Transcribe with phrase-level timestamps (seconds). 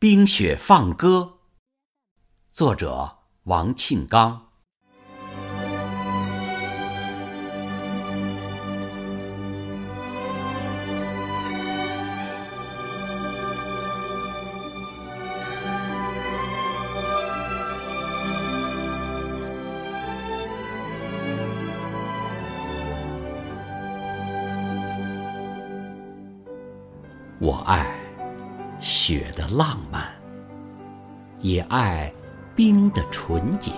[0.00, 1.40] 冰雪放歌，
[2.50, 4.46] 作者王庆刚。
[27.38, 28.09] 我爱
[28.80, 30.10] 雪的浪漫，
[31.38, 32.10] 也爱
[32.54, 33.72] 冰的纯洁。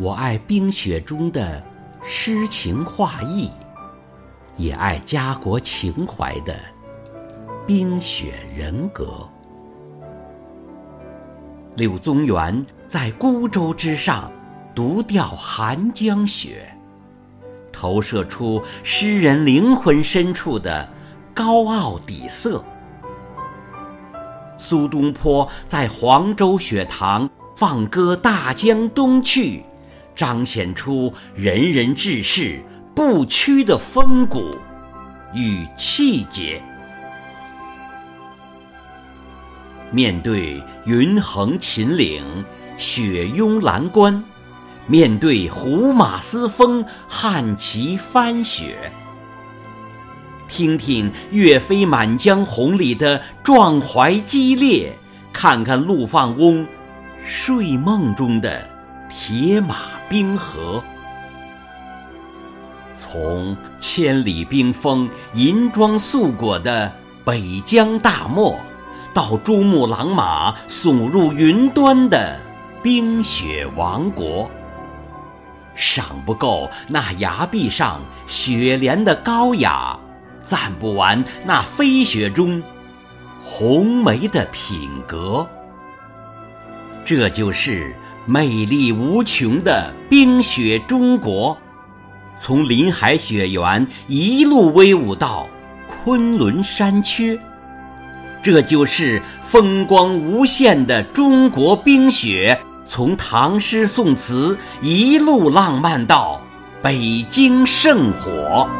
[0.00, 1.62] 我爱冰雪中的
[2.02, 3.50] 诗情画意，
[4.56, 6.54] 也爱家国情怀的
[7.66, 9.28] 冰雪人格。
[11.76, 14.30] 柳宗元在孤舟之上
[14.74, 16.68] 独钓寒江雪，
[17.72, 20.88] 投射出诗人灵魂深处的。
[21.34, 22.64] 高傲底色。
[24.58, 29.58] 苏东坡在黄州雪堂放歌《大江东去》，
[30.14, 32.60] 彰显出仁人志士
[32.94, 34.56] 不屈的风骨
[35.34, 36.62] 与气节。
[39.92, 42.24] 面对云横秦岭，
[42.76, 44.20] 雪拥蓝关；
[44.86, 48.90] 面对胡马嘶风，汉旗翻雪。
[50.48, 54.92] 听听岳飞《满江红》里的壮怀激烈，
[55.32, 56.66] 看看陆放翁
[57.24, 58.68] 睡梦中的
[59.08, 59.76] 铁马
[60.08, 60.82] 冰河。
[62.94, 66.90] 从千里冰封、银装素裹的
[67.24, 68.58] 北疆大漠，
[69.12, 72.38] 到珠穆朗玛耸入云端的
[72.82, 74.50] 冰雪王国，
[75.74, 79.98] 赏不够那崖壁上雪莲的高雅。
[80.46, 82.62] 赞不完那飞雪中
[83.44, 85.44] 红梅的品格，
[87.04, 87.92] 这就是
[88.24, 91.58] 魅力无穷的冰雪中国。
[92.38, 95.48] 从林海雪原一路威武到
[95.88, 97.36] 昆仑山缺，
[98.40, 102.56] 这就是风光无限的中国冰雪。
[102.84, 106.40] 从唐诗宋词一路浪漫到
[106.80, 108.70] 北京圣火。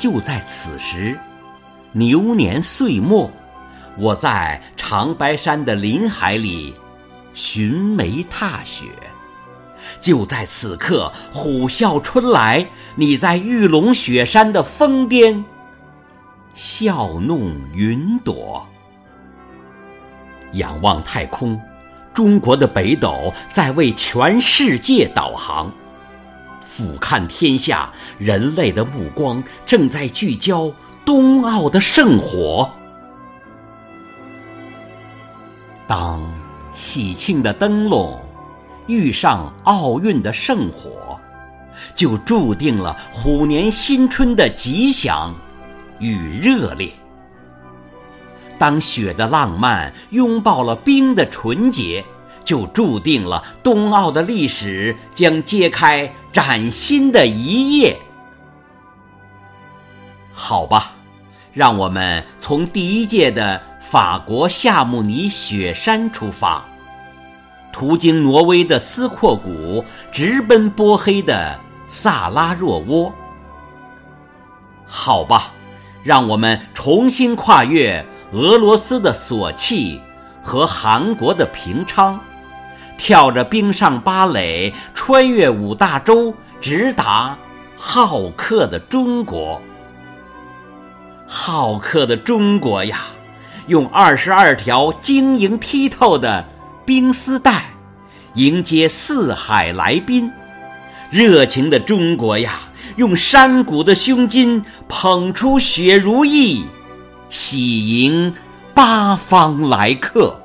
[0.00, 1.14] 就在此时，
[1.92, 3.30] 牛年岁末，
[3.98, 6.74] 我在长白山的林海里
[7.34, 8.86] 寻梅踏雪。
[10.00, 15.44] 就在此刻，虎啸春来，你在玉龙雪山的峰巅
[16.54, 18.66] 笑弄云朵。
[20.52, 21.60] 仰望太空，
[22.14, 25.70] 中国的北斗在为全世界导航。
[26.80, 30.72] 俯瞰天下，人类的目光正在聚焦
[31.04, 32.70] 冬奥的圣火。
[35.86, 36.22] 当
[36.72, 38.18] 喜庆的灯笼
[38.86, 41.20] 遇上奥运的圣火，
[41.94, 45.34] 就注定了虎年新春的吉祥
[45.98, 46.90] 与热烈。
[48.58, 52.02] 当雪的浪漫拥抱了冰的纯洁。
[52.44, 57.96] 就注定了冬奥的历史将揭开崭新的一页。
[60.32, 60.92] 好吧，
[61.52, 66.64] 让我们从第一届的法国夏慕尼雪山出发，
[67.72, 73.12] 途经挪威的斯阔谷，直奔波黑的萨拉热窝。
[74.86, 75.52] 好吧，
[76.02, 80.00] 让我们重新跨越俄罗斯的索契
[80.42, 82.18] 和韩国的平昌。
[83.00, 87.34] 跳着冰上芭蕾，穿越五大洲，直达
[87.74, 89.62] 好客的中国。
[91.26, 93.06] 好客的中国呀，
[93.68, 96.44] 用二十二条晶莹剔透的
[96.84, 97.70] 冰丝带
[98.34, 100.30] 迎接四海来宾。
[101.08, 102.60] 热情的中国呀，
[102.96, 106.66] 用山谷的胸襟捧出雪如意，
[107.30, 108.34] 喜迎
[108.74, 110.38] 八方来客。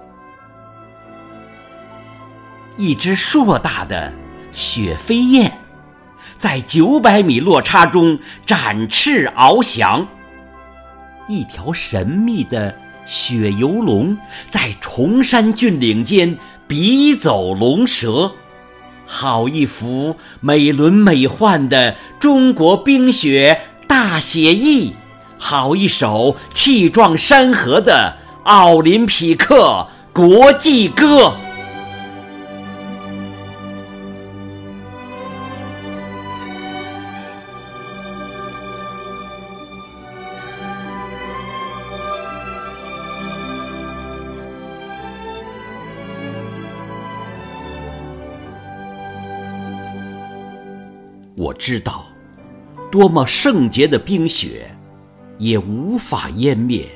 [2.77, 4.11] 一只硕大的
[4.51, 5.59] 雪飞燕，
[6.37, 10.05] 在九百米落差中展翅翱翔；
[11.29, 12.75] 一条神秘的
[13.05, 16.37] 雪游龙，在崇山峻岭间
[16.67, 18.33] 笔走龙蛇。
[19.05, 24.93] 好一幅美轮美奂的中国冰雪大写意，
[25.37, 31.35] 好一首气壮山河的奥林匹克国际歌。
[51.45, 52.05] 我知道，
[52.91, 54.75] 多么圣洁的冰雪，
[55.37, 56.87] 也无法湮灭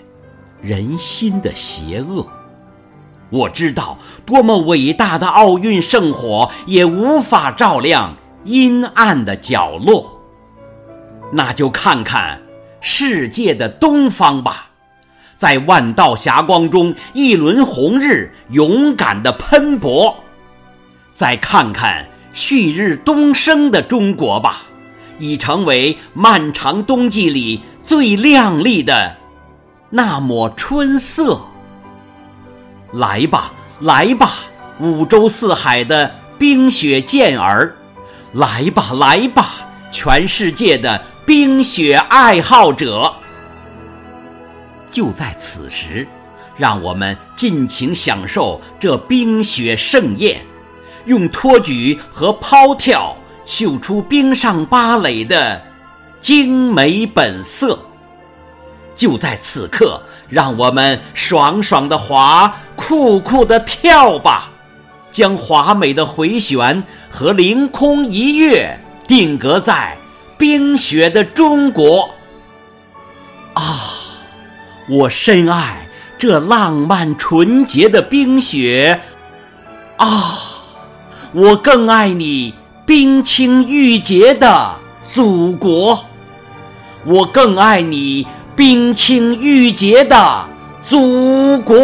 [0.59, 2.25] 人心的邪恶；
[3.29, 10.19] 我知道，多么伟大的奥运圣火，也无法照亮阴暗的角落。
[11.31, 12.41] 那就看看
[12.81, 14.71] 世界的东方吧，
[15.35, 20.15] 在万道霞光中，一轮红日勇敢地喷薄；
[21.13, 22.09] 再看看。
[22.39, 24.61] 旭日东升的中国吧，
[25.19, 29.17] 已成为漫长冬季里最亮丽的
[29.89, 31.41] 那抹春色。
[32.93, 33.51] 来吧，
[33.81, 34.35] 来吧，
[34.79, 37.75] 五洲四海的冰雪健儿，
[38.31, 39.55] 来吧，来吧，
[39.91, 43.13] 全世界的冰雪爱好者。
[44.89, 46.07] 就在此时，
[46.55, 50.39] 让我们尽情享受这冰雪盛宴。
[51.09, 55.59] 用托举和抛跳秀出冰上芭蕾的
[56.21, 57.77] 精美本色。
[58.95, 64.51] 就在此刻，让我们爽爽的滑，酷酷的跳吧，
[65.11, 69.97] 将华美的回旋和凌空一跃定格在
[70.37, 72.07] 冰雪的中国。
[73.55, 73.63] 啊，
[74.87, 75.87] 我深爱
[76.19, 79.01] 这浪漫纯洁的冰雪。
[79.97, 80.45] 啊。
[81.31, 82.53] 我更爱你
[82.85, 84.71] 冰清玉洁的
[85.03, 86.03] 祖国，
[87.05, 90.17] 我更爱你冰清玉洁的
[90.81, 91.79] 祖国。